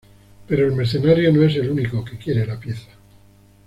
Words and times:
Pero 0.47 0.65
el 0.65 0.71
mercenario 0.73 1.31
no 1.31 1.43
es 1.43 1.55
el 1.57 1.69
único 1.69 2.03
que 2.03 2.17
quiere 2.17 2.47
la 2.47 2.59
pieza. 2.59 2.89